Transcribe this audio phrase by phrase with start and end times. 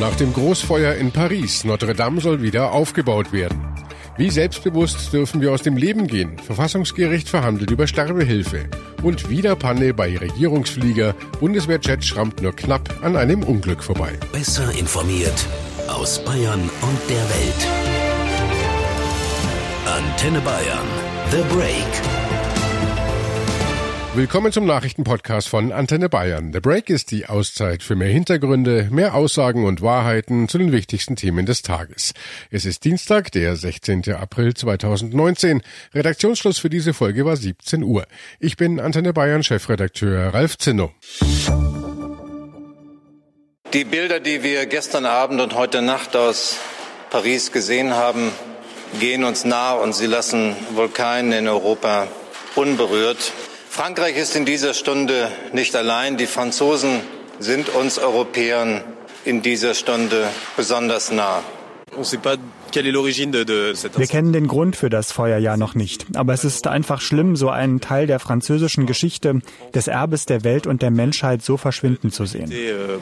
[0.00, 3.64] Nach dem Großfeuer in Paris, Notre Dame soll wieder aufgebaut werden.
[4.16, 6.36] Wie selbstbewusst dürfen wir aus dem Leben gehen?
[6.38, 8.68] Verfassungsgericht verhandelt über Sterbehilfe.
[9.02, 11.14] Und wieder Panne bei Regierungsflieger.
[11.38, 14.12] Bundeswehrjet schrammt nur knapp an einem Unglück vorbei.
[14.32, 15.46] Besser informiert
[15.88, 17.66] aus Bayern und der Welt.
[19.86, 20.88] Antenne Bayern.
[21.30, 22.23] The Break.
[24.16, 26.52] Willkommen zum Nachrichtenpodcast von Antenne Bayern.
[26.52, 31.16] The Break ist die Auszeit für mehr Hintergründe, mehr Aussagen und Wahrheiten zu den wichtigsten
[31.16, 32.14] Themen des Tages.
[32.48, 34.14] Es ist Dienstag, der 16.
[34.14, 35.62] April 2019.
[35.92, 38.06] Redaktionsschluss für diese Folge war 17 Uhr.
[38.38, 40.92] Ich bin Antenne Bayern Chefredakteur Ralf Zinno.
[43.72, 46.60] Die Bilder, die wir gestern Abend und heute Nacht aus
[47.10, 48.30] Paris gesehen haben,
[49.00, 52.06] gehen uns nah und sie lassen wohl keinen in Europa
[52.54, 53.32] unberührt.
[53.74, 56.16] Frankreich ist in dieser Stunde nicht allein.
[56.16, 57.00] Die Franzosen
[57.40, 58.84] sind uns Europäern
[59.24, 61.42] in dieser Stunde besonders nah.
[62.74, 66.06] Wir kennen den Grund für das Feuer ja noch nicht.
[66.14, 69.40] Aber es ist einfach schlimm, so einen Teil der französischen Geschichte,
[69.74, 72.50] des Erbes der Welt und der Menschheit so verschwinden zu sehen.
[72.50, 72.98] Euh,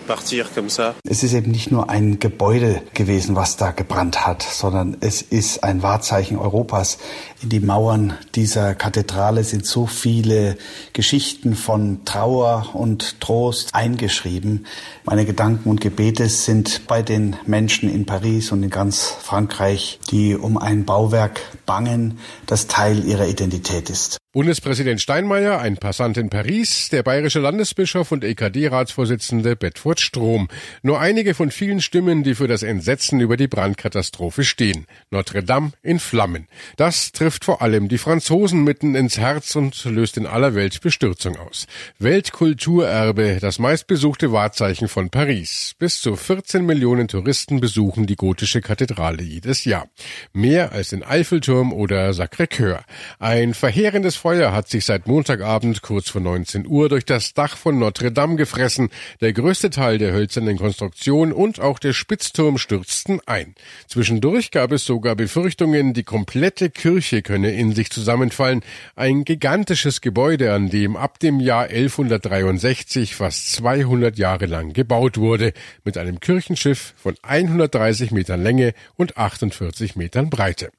[1.09, 5.65] es ist eben nicht nur ein Gebäude gewesen, was da gebrannt hat, sondern es ist
[5.65, 6.99] ein Wahrzeichen Europas.
[7.43, 10.57] In die Mauern dieser Kathedrale sind so viele
[10.93, 14.67] Geschichten von Trauer und Trost eingeschrieben.
[15.05, 20.01] Meine Gedanken und Gebete sind bei den Menschen in Paris und in ganz Frankreich Frankreich,
[20.11, 24.19] die um ein Bauwerk bangen, das Teil ihrer Identität ist.
[24.35, 30.49] Bundespräsident Steinmeier, ein Passant in Paris, der bayerische Landesbischof und EKD-Ratsvorsitzende Bedford Strom.
[30.81, 34.87] Nur einige von vielen Stimmen, die für das Entsetzen über die Brandkatastrophe stehen.
[35.11, 36.49] Notre Dame in Flammen.
[36.79, 41.37] Das trifft vor allem die Franzosen mitten ins Herz und löst in aller Welt Bestürzung
[41.37, 41.67] aus.
[41.99, 45.75] Weltkulturerbe, das meistbesuchte Wahrzeichen von Paris.
[45.79, 49.89] Bis zu 14 Millionen Touristen besuchen die gotische Kathedrale jedes Jahr.
[50.33, 52.81] Mehr als den Eiffelturm oder Sacré-Cœur.
[53.19, 57.81] Ein verheerendes Feuer hat sich seit Montagabend kurz vor 19 Uhr durch das Dach von
[57.81, 58.89] Notre Dame gefressen.
[59.21, 63.57] Der größte Teil der hölzernen Konstruktion und auch der Spitzturm stürzten ein.
[63.89, 68.61] Zwischendurch gab es sogar Befürchtungen, die komplette Kirche könne in sich zusammenfallen.
[68.95, 75.53] Ein gigantisches Gebäude, an dem ab dem Jahr 1163 fast 200 Jahre lang gebaut wurde,
[75.83, 80.71] mit einem Kirchenschiff von 130 Metern Länge und 48 Metern Breite.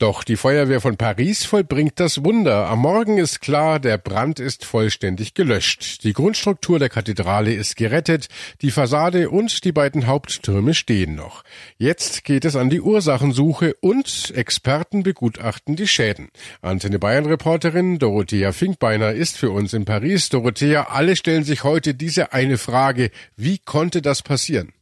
[0.00, 2.71] Doch die Feuerwehr von Paris vollbringt das Wunder.
[2.72, 6.04] Am Morgen ist klar, der Brand ist vollständig gelöscht.
[6.04, 8.28] Die Grundstruktur der Kathedrale ist gerettet,
[8.62, 11.44] die Fassade und die beiden Haupttürme stehen noch.
[11.76, 16.30] Jetzt geht es an die Ursachensuche und Experten begutachten die Schäden.
[16.62, 20.30] Antenne Bayern Reporterin Dorothea Finkbeiner ist für uns in Paris.
[20.30, 23.10] Dorothea, alle stellen sich heute diese eine Frage.
[23.36, 24.72] Wie konnte das passieren?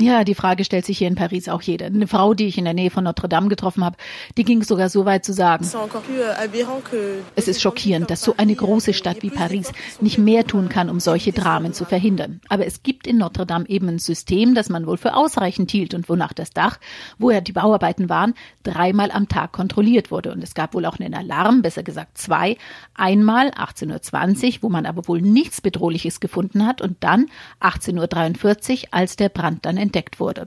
[0.00, 1.86] Ja, die Frage stellt sich hier in Paris auch jeder.
[1.86, 3.96] Eine Frau, die ich in der Nähe von Notre Dame getroffen habe,
[4.36, 8.92] die ging sogar so weit zu sagen, euh, es ist schockierend, dass so eine große
[8.92, 12.40] Stadt wie Paris nicht mehr tun kann, um solche Dramen zu verhindern.
[12.48, 15.94] Aber es gibt in Notre Dame eben ein System, das man wohl für ausreichend hielt
[15.94, 16.80] und wonach das Dach,
[17.18, 18.34] wo ja die Bauarbeiten waren,
[18.64, 20.32] dreimal am Tag kontrolliert wurde.
[20.32, 22.56] Und es gab wohl auch einen Alarm, besser gesagt zwei.
[22.94, 27.26] Einmal 18.20 Uhr, wo man aber wohl nichts Bedrohliches gefunden hat und dann
[27.60, 30.46] 18.43 Uhr, als der Brand dann entdeckt wurde.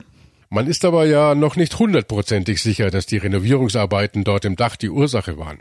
[0.50, 4.90] Man ist aber ja noch nicht hundertprozentig sicher, dass die Renovierungsarbeiten dort im Dach die
[4.90, 5.58] Ursache waren.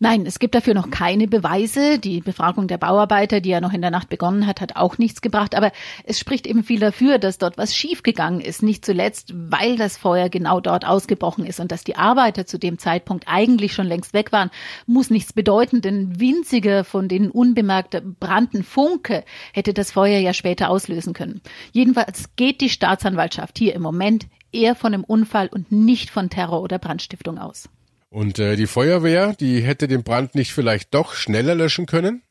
[0.00, 1.98] Nein, es gibt dafür noch keine Beweise.
[1.98, 5.20] Die Befragung der Bauarbeiter, die ja noch in der Nacht begonnen hat, hat auch nichts
[5.20, 5.56] gebracht.
[5.56, 5.72] Aber
[6.04, 8.62] es spricht eben viel dafür, dass dort was schiefgegangen ist.
[8.62, 12.78] Nicht zuletzt, weil das Feuer genau dort ausgebrochen ist und dass die Arbeiter zu dem
[12.78, 14.50] Zeitpunkt eigentlich schon längst weg waren,
[14.86, 20.70] muss nichts bedeuten, denn winziger von den unbemerkt brannten Funke hätte das Feuer ja später
[20.70, 21.40] auslösen können.
[21.72, 26.62] Jedenfalls geht die Staatsanwaltschaft hier im Moment eher von einem Unfall und nicht von Terror
[26.62, 27.68] oder Brandstiftung aus.
[28.10, 32.22] Und äh, die Feuerwehr, die hätte den Brand nicht vielleicht doch schneller löschen können?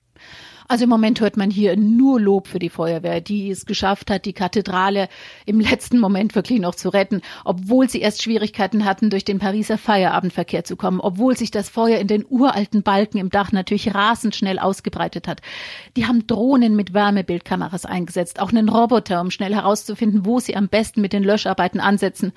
[0.69, 4.25] Also im Moment hört man hier nur Lob für die Feuerwehr, die es geschafft hat,
[4.25, 5.07] die Kathedrale
[5.45, 9.77] im letzten Moment wirklich noch zu retten, obwohl sie erst Schwierigkeiten hatten, durch den Pariser
[9.77, 14.35] Feierabendverkehr zu kommen, obwohl sich das Feuer in den uralten Balken im Dach natürlich rasend
[14.35, 15.41] schnell ausgebreitet hat.
[15.95, 20.67] Die haben Drohnen mit Wärmebildkameras eingesetzt, auch einen Roboter, um schnell herauszufinden, wo sie am
[20.67, 22.33] besten mit den Löscharbeiten ansetzen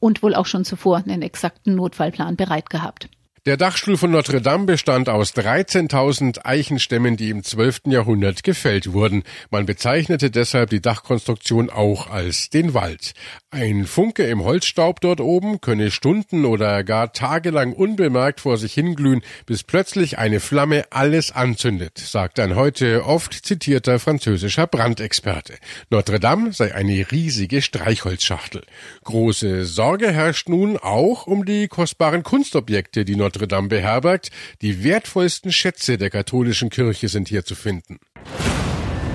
[0.00, 3.10] und wohl auch schon zuvor einen exakten Notfallplan bereit gehabt.
[3.46, 7.82] Der Dachstuhl von Notre Dame bestand aus 13.000 Eichenstämmen, die im 12.
[7.88, 9.22] Jahrhundert gefällt wurden.
[9.50, 13.12] Man bezeichnete deshalb die Dachkonstruktion auch als den Wald.
[13.50, 19.20] Ein Funke im Holzstaub dort oben könne Stunden oder gar tagelang unbemerkt vor sich hinglühen,
[19.44, 25.58] bis plötzlich eine Flamme alles anzündet, sagt ein heute oft zitierter französischer Brandexperte.
[25.90, 28.62] Notre Dame sei eine riesige Streichholzschachtel.
[29.04, 34.30] Große Sorge herrscht nun auch um die kostbaren Kunstobjekte, die Notre Notre Dame beherbergt.
[34.62, 37.98] Die wertvollsten Schätze der katholischen Kirche sind hier zu finden.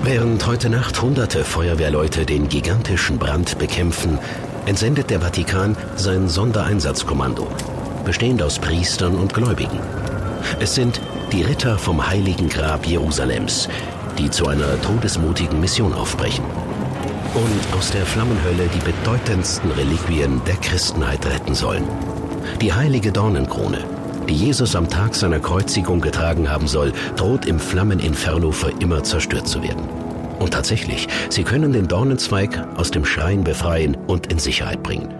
[0.02, 4.18] Während heute Nacht hunderte Feuerwehrleute den gigantischen Brand bekämpfen,
[4.66, 7.48] entsendet der Vatikan sein Sondereinsatzkommando,
[8.04, 9.78] bestehend aus Priestern und Gläubigen.
[10.58, 11.00] Es sind
[11.32, 13.68] die Ritter vom heiligen Grab Jerusalems,
[14.18, 16.44] die zu einer todesmutigen Mission aufbrechen
[17.34, 21.84] und aus der Flammenhölle die bedeutendsten Reliquien der Christenheit retten sollen.
[22.60, 23.84] Die heilige Dornenkrone,
[24.30, 29.48] die Jesus am Tag seiner Kreuzigung getragen haben soll, droht im Flammeninferno für immer zerstört
[29.48, 29.82] zu werden.
[30.38, 35.12] Und tatsächlich, sie können den Dornenzweig aus dem Schrein befreien und in Sicherheit bringen.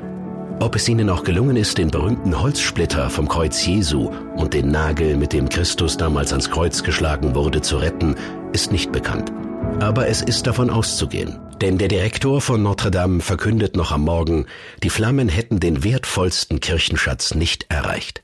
[0.61, 5.17] Ob es ihnen auch gelungen ist, den berühmten Holzsplitter vom Kreuz Jesu und den Nagel,
[5.17, 8.15] mit dem Christus damals ans Kreuz geschlagen wurde, zu retten,
[8.53, 9.33] ist nicht bekannt.
[9.81, 14.47] Aber es ist davon auszugehen, denn der Direktor von Notre Dame verkündet noch am Morgen,
[14.85, 18.23] die Flammen hätten den wertvollsten Kirchenschatz nicht erreicht.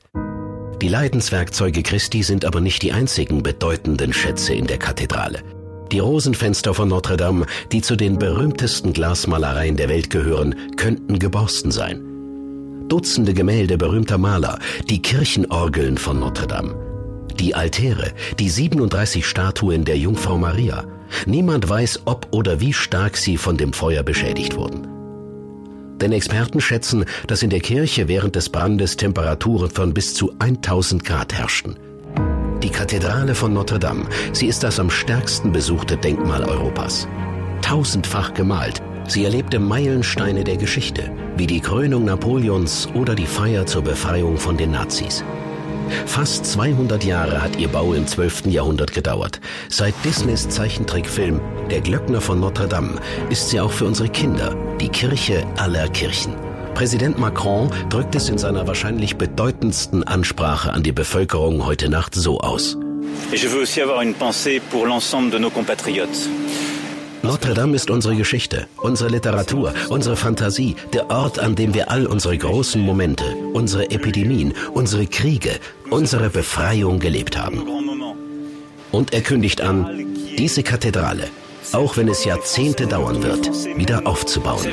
[0.81, 5.39] Die Leidenswerkzeuge Christi sind aber nicht die einzigen bedeutenden Schätze in der Kathedrale.
[5.91, 11.71] Die Rosenfenster von Notre Dame, die zu den berühmtesten Glasmalereien der Welt gehören, könnten geborsten
[11.71, 12.03] sein.
[12.89, 16.75] Dutzende Gemälde berühmter Maler, die Kirchenorgeln von Notre Dame,
[17.39, 20.85] die Altäre, die 37 Statuen der Jungfrau Maria.
[21.25, 24.96] Niemand weiß, ob oder wie stark sie von dem Feuer beschädigt wurden.
[26.01, 31.03] Denn Experten schätzen, dass in der Kirche während des Brandes Temperaturen von bis zu 1000
[31.03, 31.75] Grad herrschten.
[32.63, 37.07] Die Kathedrale von Notre Dame, sie ist das am stärksten besuchte Denkmal Europas.
[37.61, 43.83] Tausendfach gemalt, sie erlebte Meilensteine der Geschichte, wie die Krönung Napoleons oder die Feier zur
[43.83, 45.23] Befreiung von den Nazis.
[46.05, 48.47] Fast 200 Jahre hat ihr Bau im 12.
[48.47, 49.39] Jahrhundert gedauert.
[49.69, 51.39] Seit Disneys Zeichentrickfilm
[51.69, 52.95] Der Glöckner von Notre Dame
[53.29, 56.33] ist sie auch für unsere Kinder die Kirche aller Kirchen.
[56.73, 62.39] Präsident Macron drückt es in seiner wahrscheinlich bedeutendsten Ansprache an die Bevölkerung heute Nacht so
[62.39, 62.77] aus.
[63.31, 66.29] Et je veux aussi avoir une pensée pour l'ensemble de nos compatriotes.
[67.23, 72.05] Notre Dame ist unsere Geschichte, unsere Literatur, unsere Fantasie, der Ort, an dem wir all
[72.05, 73.23] unsere großen Momente,
[73.53, 75.59] unsere Epidemien, unsere Kriege,
[75.89, 77.63] unsere Befreiung gelebt haben.
[78.91, 80.05] Und er kündigt an,
[80.37, 81.27] diese Kathedrale,
[81.73, 84.65] auch wenn es Jahrzehnte dauern wird, wieder aufzubauen.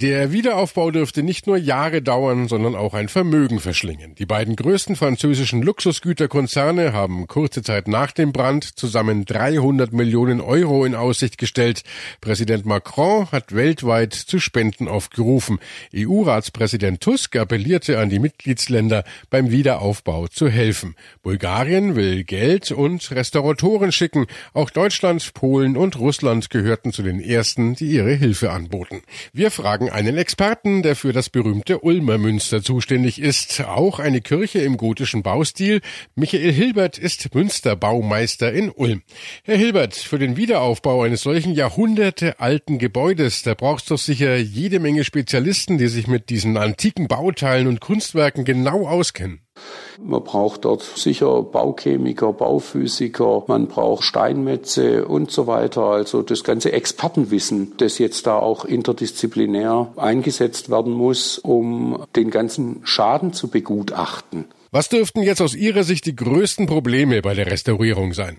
[0.00, 4.14] Der Wiederaufbau dürfte nicht nur Jahre dauern, sondern auch ein Vermögen verschlingen.
[4.14, 10.84] Die beiden größten französischen Luxusgüterkonzerne haben kurze Zeit nach dem Brand zusammen 300 Millionen Euro
[10.84, 11.82] in Aussicht gestellt.
[12.20, 15.58] Präsident Macron hat weltweit zu Spenden aufgerufen.
[15.92, 20.94] EU-Ratspräsident Tusk appellierte an die Mitgliedsländer, beim Wiederaufbau zu helfen.
[21.24, 24.28] Bulgarien will Geld und Restauratoren schicken.
[24.52, 29.02] Auch Deutschland, Polen und Russland gehörten zu den ersten, die ihre Hilfe anboten.
[29.32, 33.60] Wir fragen einen Experten, der für das berühmte Ulmer Münster zuständig ist.
[33.64, 35.80] Auch eine Kirche im gotischen Baustil.
[36.14, 39.02] Michael Hilbert ist Münsterbaumeister in Ulm.
[39.44, 44.80] Herr Hilbert, für den Wiederaufbau eines solchen jahrhundertealten Gebäudes, da braucht es doch sicher jede
[44.80, 49.47] Menge Spezialisten, die sich mit diesen antiken Bauteilen und Kunstwerken genau auskennen.
[50.02, 55.82] Man braucht dort sicher Bauchemiker, Bauphysiker, man braucht Steinmetze und so weiter.
[55.82, 62.80] Also das ganze Expertenwissen, das jetzt da auch interdisziplinär eingesetzt werden muss, um den ganzen
[62.84, 64.46] Schaden zu begutachten.
[64.70, 68.36] Was dürften jetzt aus Ihrer Sicht die größten Probleme bei der Restaurierung sein?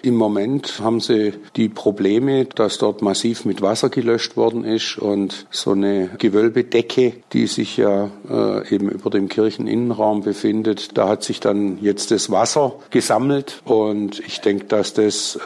[0.00, 5.46] Im Moment haben sie die Probleme, dass dort massiv mit Wasser gelöscht worden ist und
[5.50, 11.40] so eine Gewölbedecke, die sich ja äh, eben über dem Kircheninnenraum befindet, da hat sich
[11.40, 15.38] dann jetzt das Wasser gesammelt und ich denke, dass das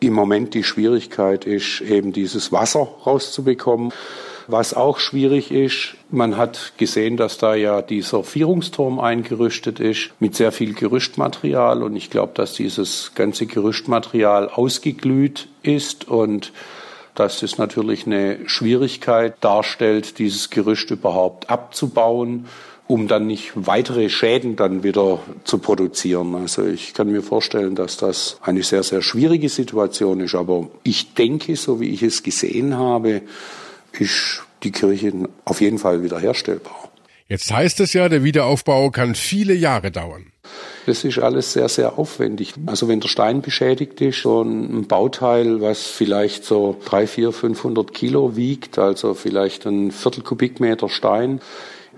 [0.00, 3.92] im Moment die Schwierigkeit ist, eben dieses Wasser rauszubekommen.
[4.50, 10.34] Was auch schwierig ist, man hat gesehen, dass da ja dieser Vierungsturm eingerüstet ist mit
[10.34, 16.54] sehr viel Gerüstmaterial und ich glaube, dass dieses ganze Gerüstmaterial ausgeglüht ist und
[17.14, 22.46] dass es natürlich eine Schwierigkeit darstellt, dieses Gerüst überhaupt abzubauen,
[22.86, 26.34] um dann nicht weitere Schäden dann wieder zu produzieren.
[26.34, 30.34] Also ich kann mir vorstellen, dass das eine sehr, sehr schwierige Situation ist.
[30.34, 33.20] Aber ich denke, so wie ich es gesehen habe,
[33.92, 35.12] ist die Kirche
[35.44, 36.90] auf jeden Fall wiederherstellbar.
[37.28, 40.32] Jetzt heißt es ja, der Wiederaufbau kann viele Jahre dauern.
[40.86, 42.54] Das ist alles sehr, sehr aufwendig.
[42.64, 47.92] Also wenn der Stein beschädigt ist, so ein Bauteil, was vielleicht so drei, vier, 500
[47.92, 51.42] Kilo wiegt, also vielleicht ein Viertel Kubikmeter Stein,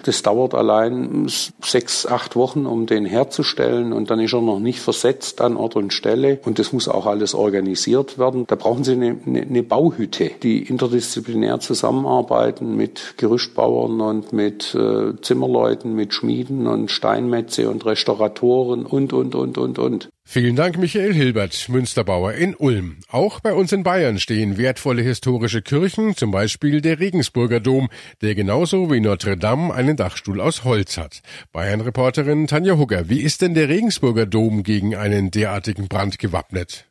[0.04, 1.26] das dauert allein
[1.62, 5.76] sechs, acht Wochen, um den herzustellen und dann ist er noch nicht versetzt an Ort
[5.76, 8.45] und Stelle und das muss auch alles organisiert werden.
[8.47, 15.95] Da brauchen Sie eine, eine Bauhütte, die interdisziplinär zusammenarbeiten mit Gerüstbauern und mit äh, Zimmerleuten,
[15.95, 20.09] mit Schmieden und Steinmetze und Restauratoren und, und, und, und, und.
[20.32, 22.99] Vielen Dank, Michael Hilbert, Münsterbauer in Ulm.
[23.08, 27.88] Auch bei uns in Bayern stehen wertvolle historische Kirchen, zum Beispiel der Regensburger Dom,
[28.22, 31.22] der genauso wie Notre Dame einen Dachstuhl aus Holz hat.
[31.50, 36.89] Bayern-Reporterin Tanja Hugger, wie ist denn der Regensburger Dom gegen einen derartigen Brand gewappnet?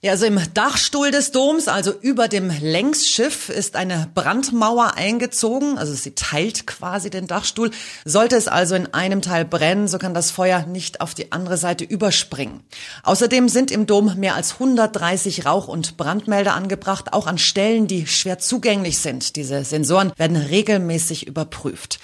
[0.00, 5.76] Ja, also im Dachstuhl des Doms, also über dem Längsschiff, ist eine Brandmauer eingezogen.
[5.76, 7.72] Also sie teilt quasi den Dachstuhl.
[8.04, 11.56] Sollte es also in einem Teil brennen, so kann das Feuer nicht auf die andere
[11.56, 12.60] Seite überspringen.
[13.02, 18.06] Außerdem sind im Dom mehr als 130 Rauch- und Brandmelder angebracht, auch an Stellen, die
[18.06, 19.34] schwer zugänglich sind.
[19.34, 21.98] Diese Sensoren werden regelmäßig überprüft.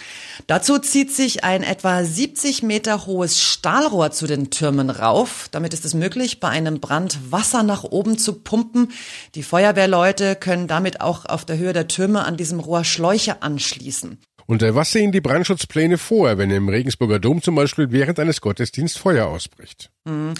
[0.49, 5.49] Dazu zieht sich ein etwa 70 Meter hohes Stahlrohr zu den Türmen rauf.
[5.53, 8.93] Damit ist es möglich, bei einem Brand Wasser nach oben zu pumpen.
[9.35, 14.19] Die Feuerwehrleute können damit auch auf der Höhe der Türme an diesem Rohr Schläuche anschließen.
[14.47, 18.41] Und äh, was sehen die Brandschutzpläne vor, wenn im Regensburger Dom zum Beispiel während eines
[18.41, 19.91] Gottesdienstes Feuer ausbricht?
[20.07, 20.35] Mhm.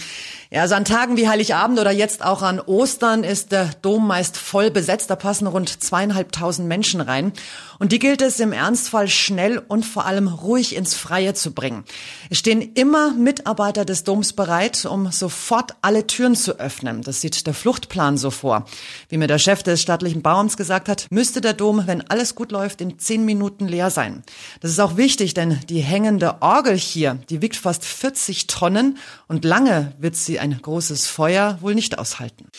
[0.51, 4.37] Ja, also an Tagen wie Heiligabend oder jetzt auch an Ostern ist der Dom meist
[4.37, 5.09] voll besetzt.
[5.09, 7.33] Da passen rund zweieinhalbtausend Menschen rein.
[7.79, 11.83] Und die gilt es im Ernstfall schnell und vor allem ruhig ins Freie zu bringen.
[12.29, 17.01] Es stehen immer Mitarbeiter des Doms bereit, um sofort alle Türen zu öffnen.
[17.01, 18.65] Das sieht der Fluchtplan so vor.
[19.09, 22.51] Wie mir der Chef des staatlichen Bauamts gesagt hat, müsste der Dom, wenn alles gut
[22.51, 24.23] läuft, in zehn Minuten leer sein.
[24.61, 29.43] Das ist auch wichtig, denn die hängende Orgel hier, die wiegt fast 40 Tonnen und
[29.55, 32.49] lange wird sie ein großes Feuer wohl nicht aushalten.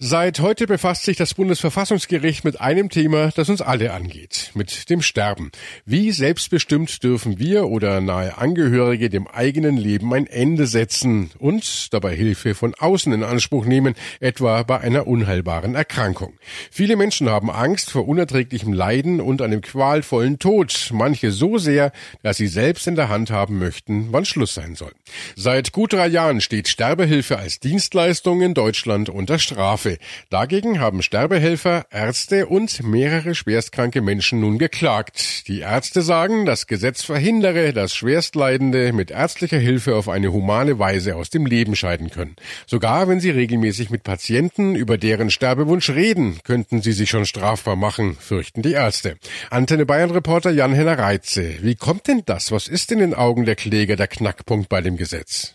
[0.00, 5.02] Seit heute befasst sich das Bundesverfassungsgericht mit einem Thema, das uns alle angeht, mit dem
[5.02, 5.52] Sterben.
[5.86, 12.16] Wie selbstbestimmt dürfen wir oder nahe Angehörige dem eigenen Leben ein Ende setzen und dabei
[12.16, 16.34] Hilfe von außen in Anspruch nehmen, etwa bei einer unheilbaren Erkrankung.
[16.72, 21.92] Viele Menschen haben Angst vor unerträglichem Leiden und einem qualvollen Tod, manche so sehr,
[22.24, 24.92] dass sie selbst in der Hand haben möchten, wann Schluss sein soll.
[25.36, 29.93] Seit gut drei Jahren steht Sterbehilfe als Dienstleistung in Deutschland unter Strafe.
[30.30, 35.48] Dagegen haben Sterbehelfer, Ärzte und mehrere schwerstkranke Menschen nun geklagt.
[35.48, 41.16] Die Ärzte sagen, das Gesetz verhindere, dass Schwerstleidende mit ärztlicher Hilfe auf eine humane Weise
[41.16, 42.36] aus dem Leben scheiden können.
[42.66, 47.76] Sogar wenn sie regelmäßig mit Patienten über deren Sterbewunsch reden, könnten sie sich schon strafbar
[47.76, 49.16] machen, fürchten die Ärzte.
[49.50, 51.56] Antenne Bayern Reporter Jan-Henner Reitze.
[51.62, 52.52] Wie kommt denn das?
[52.52, 55.54] Was ist in den Augen der Kläger der Knackpunkt bei dem Gesetz?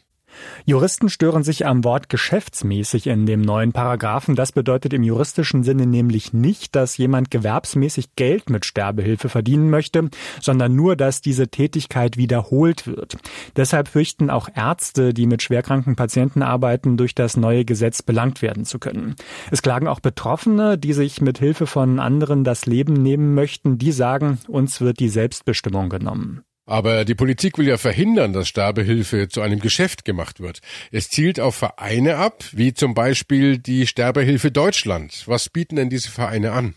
[0.65, 4.35] Juristen stören sich am Wort geschäftsmäßig in dem neuen Paragraphen.
[4.35, 10.09] Das bedeutet im juristischen Sinne nämlich nicht, dass jemand gewerbsmäßig Geld mit Sterbehilfe verdienen möchte,
[10.41, 13.17] sondern nur, dass diese Tätigkeit wiederholt wird.
[13.55, 18.65] Deshalb fürchten auch Ärzte, die mit schwerkranken Patienten arbeiten, durch das neue Gesetz belangt werden
[18.65, 19.15] zu können.
[19.51, 23.77] Es klagen auch Betroffene, die sich mit Hilfe von anderen das Leben nehmen möchten.
[23.77, 26.43] Die sagen, uns wird die Selbstbestimmung genommen.
[26.69, 30.59] Aber die Politik will ja verhindern, dass Sterbehilfe zu einem Geschäft gemacht wird.
[30.91, 35.23] Es zielt auf Vereine ab, wie zum Beispiel die Sterbehilfe Deutschland.
[35.25, 36.75] Was bieten denn diese Vereine an?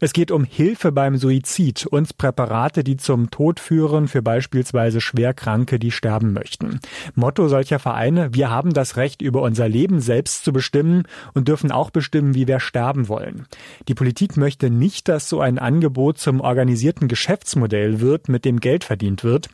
[0.00, 5.78] Es geht um Hilfe beim Suizid und Präparate, die zum Tod führen für beispielsweise Schwerkranke,
[5.78, 6.80] die sterben möchten.
[7.14, 11.04] Motto solcher Vereine, wir haben das Recht, über unser Leben selbst zu bestimmen
[11.34, 13.46] und dürfen auch bestimmen, wie wir sterben wollen.
[13.88, 18.84] Die Politik möchte nicht, dass so ein Angebot zum organisierten Geschäftsmodell wird, mit dem Geld
[18.84, 19.48] verdient wird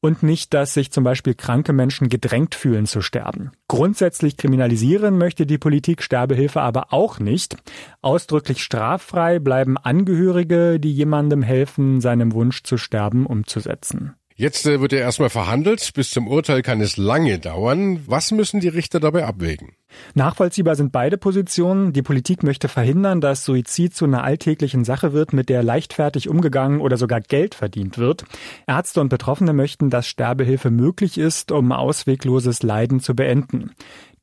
[0.00, 3.52] und nicht, dass sich zum Beispiel kranke Menschen gedrängt fühlen zu sterben.
[3.68, 7.56] Grundsätzlich kriminalisieren möchte die Politik Sterbehilfe aber auch nicht.
[8.02, 14.14] Ausdrücklich straffrei bleiben Angehörige, die jemandem helfen, seinem Wunsch zu sterben umzusetzen.
[14.38, 15.92] Jetzt äh, wird er erstmal verhandelt.
[15.94, 18.00] Bis zum Urteil kann es lange dauern.
[18.06, 19.72] Was müssen die Richter dabei abwägen?
[20.14, 21.94] Nachvollziehbar sind beide Positionen.
[21.94, 26.80] Die Politik möchte verhindern, dass Suizid zu einer alltäglichen Sache wird, mit der leichtfertig umgegangen
[26.82, 28.24] oder sogar Geld verdient wird.
[28.66, 33.70] Ärzte und Betroffene möchten, dass Sterbehilfe möglich ist, um auswegloses Leiden zu beenden.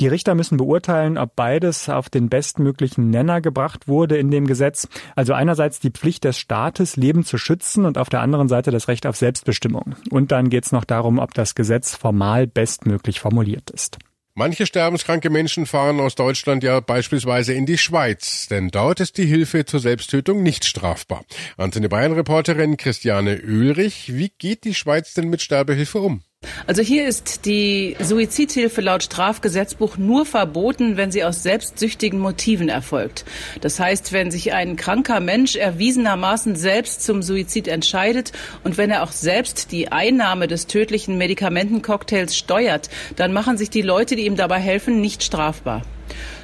[0.04, 4.90] Die Richter müssen beurteilen, ob beides auf den bestmöglichen Nenner gebracht wurde in dem Gesetz.
[5.16, 8.90] Also einerseits die Pflicht des Staates, Leben zu schützen und auf der anderen Seite das
[8.90, 9.96] Recht auf Selbstbestimmung.
[10.10, 13.98] Und dann geht es noch darum, ob das Gesetz formal bestmöglich formuliert ist.
[14.36, 19.26] Manche sterbenskranke Menschen fahren aus Deutschland ja beispielsweise in die Schweiz, denn dort ist die
[19.26, 21.24] Hilfe zur Selbsttötung nicht strafbar.
[21.56, 26.24] Antenne Bayern Reporterin Christiane Oehlrich, wie geht die Schweiz denn mit Sterbehilfe um?
[26.68, 33.26] Also hier ist die Suizidhilfe laut Strafgesetzbuch nur verboten, wenn sie aus selbstsüchtigen Motiven erfolgt.
[33.62, 38.32] Das heißt, wenn sich ein kranker Mensch erwiesenermaßen selbst zum Suizid entscheidet
[38.64, 43.82] und wenn er auch selbst die Einnahme des tödlichen Medikamentencocktails steuert, dann machen sich die
[43.82, 45.84] Leute, die ihm dabei helfen, nicht strafbar.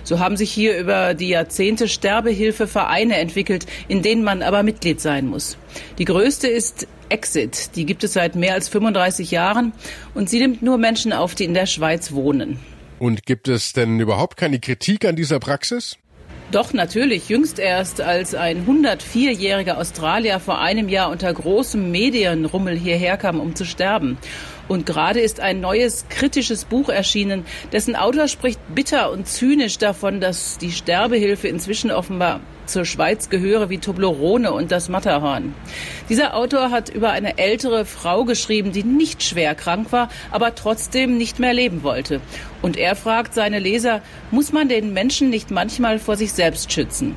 [0.03, 5.27] So haben sich hier über die Jahrzehnte Sterbehilfevereine entwickelt, in denen man aber Mitglied sein
[5.27, 5.57] muss.
[5.97, 7.75] Die größte ist Exit.
[7.75, 9.73] Die gibt es seit mehr als 35 Jahren
[10.13, 12.59] und sie nimmt nur Menschen auf, die in der Schweiz wohnen.
[12.99, 15.97] Und gibt es denn überhaupt keine Kritik an dieser Praxis?
[16.51, 17.29] Doch, natürlich.
[17.29, 23.55] Jüngst erst, als ein 104-jähriger Australier vor einem Jahr unter großem Medienrummel hierher kam, um
[23.55, 24.17] zu sterben.
[24.67, 30.21] Und gerade ist ein neues kritisches Buch erschienen, dessen Autor spricht bitter und zynisch davon,
[30.21, 32.39] dass die Sterbehilfe inzwischen offenbar
[32.71, 35.53] zur Schweiz gehöre wie Toblerone und das Matterhorn.
[36.09, 41.17] Dieser Autor hat über eine ältere Frau geschrieben, die nicht schwer krank war, aber trotzdem
[41.17, 42.21] nicht mehr leben wollte.
[42.61, 47.15] Und er fragt seine Leser, muss man den Menschen nicht manchmal vor sich selbst schützen?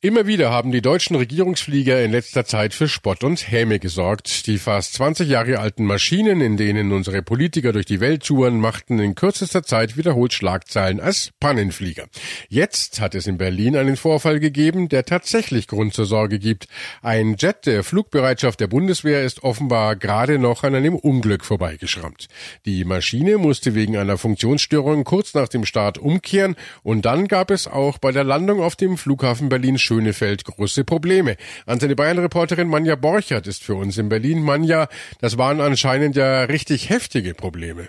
[0.00, 4.46] Immer wieder haben die deutschen Regierungsflieger in letzter Zeit für Spott und Häme gesorgt.
[4.46, 9.00] Die fast 20 Jahre alten Maschinen, in denen unsere Politiker durch die Welt touren, machten
[9.00, 12.06] in kürzester Zeit wiederholt Schlagzeilen als Pannenflieger.
[12.48, 16.68] Jetzt hat es in Berlin einen Vorfall gegeben, der tatsächlich Grund zur Sorge gibt.
[17.02, 22.28] Ein Jet der Flugbereitschaft der Bundeswehr ist offenbar gerade noch an einem Unglück vorbeigeschrammt.
[22.66, 27.66] Die Maschine musste wegen einer Funktionsstörung kurz nach dem Start umkehren und dann gab es
[27.66, 31.36] auch bei der Landung auf dem Flughafen Berlin Schönefeld große Probleme.
[31.64, 34.42] Antenne Bayern-Reporterin Manja Borchert ist für uns in Berlin.
[34.42, 34.88] Manja,
[35.22, 37.88] das waren anscheinend ja richtig heftige Probleme.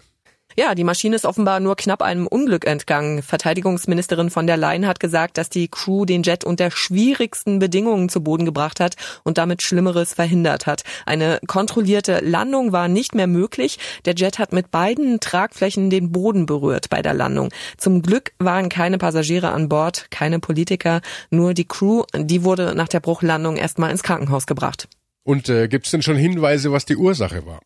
[0.58, 3.22] Ja, die Maschine ist offenbar nur knapp einem Unglück entgangen.
[3.22, 8.22] Verteidigungsministerin von der Leyen hat gesagt, dass die Crew den Jet unter schwierigsten Bedingungen zu
[8.22, 10.84] Boden gebracht hat und damit Schlimmeres verhindert hat.
[11.06, 13.78] Eine kontrollierte Landung war nicht mehr möglich.
[14.06, 17.50] Der Jet hat mit beiden Tragflächen den Boden berührt bei der Landung.
[17.78, 22.04] Zum Glück waren keine Passagiere an Bord, keine Politiker, nur die Crew.
[22.16, 24.90] Die wurde nach der Bruchlandung erstmal ins Krankenhaus gebracht.
[25.24, 27.62] Und äh, gibt es denn schon Hinweise, was die Ursache war?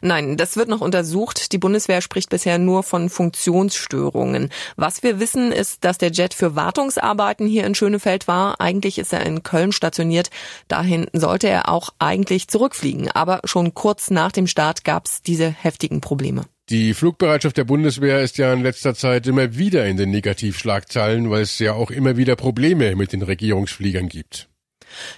[0.00, 1.52] Nein, das wird noch untersucht.
[1.52, 4.50] Die Bundeswehr spricht bisher nur von Funktionsstörungen.
[4.76, 8.60] Was wir wissen, ist, dass der Jet für Wartungsarbeiten hier in Schönefeld war.
[8.60, 10.30] Eigentlich ist er in Köln stationiert.
[10.68, 13.10] Dahin sollte er auch eigentlich zurückfliegen.
[13.10, 16.44] Aber schon kurz nach dem Start gab es diese heftigen Probleme.
[16.70, 21.42] Die Flugbereitschaft der Bundeswehr ist ja in letzter Zeit immer wieder in den Negativschlagzeilen, weil
[21.42, 24.48] es ja auch immer wieder Probleme mit den Regierungsfliegern gibt.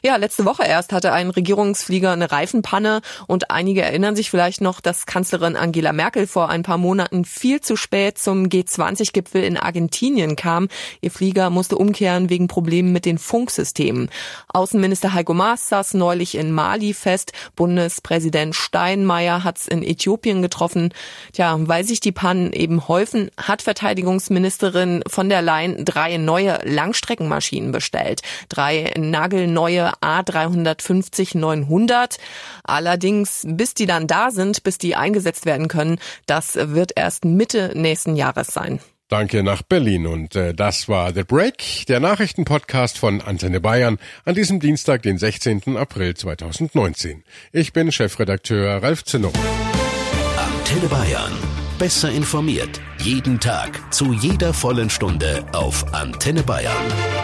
[0.03, 4.81] Ja, letzte Woche erst hatte ein Regierungsflieger eine Reifenpanne und einige erinnern sich vielleicht noch,
[4.81, 10.37] dass Kanzlerin Angela Merkel vor ein paar Monaten viel zu spät zum G20-Gipfel in Argentinien
[10.37, 10.69] kam.
[11.01, 14.11] Ihr Flieger musste umkehren wegen Problemen mit den Funksystemen.
[14.49, 17.33] Außenminister Heiko Maas saß neulich in Mali fest.
[17.57, 20.93] Bundespräsident Steinmeier hat's in Äthiopien getroffen.
[21.33, 27.73] Tja, weil sich die Pannen eben häufen, hat Verteidigungsministerin von der Leyen drei neue Langstreckenmaschinen
[27.73, 28.23] bestellt.
[28.49, 32.19] Drei nagelneue neue A350-900.
[32.65, 37.73] Allerdings, bis die dann da sind, bis die eingesetzt werden können, das wird erst Mitte
[37.75, 38.81] nächsten Jahres sein.
[39.09, 44.35] Danke nach Berlin und äh, das war The Break, der Nachrichtenpodcast von Antenne Bayern an
[44.35, 45.77] diesem Dienstag, den 16.
[45.77, 47.23] April 2019.
[47.53, 49.31] Ich bin Chefredakteur Ralf Zinno.
[50.37, 51.33] Antenne Bayern.
[51.79, 52.81] Besser informiert.
[52.99, 53.93] Jeden Tag.
[53.93, 57.24] Zu jeder vollen Stunde auf Antenne Bayern.